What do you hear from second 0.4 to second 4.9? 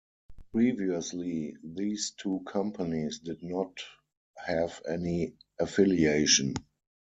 Previously, these two companies did not have